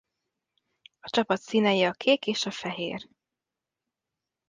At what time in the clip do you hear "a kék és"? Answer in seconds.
1.83-2.45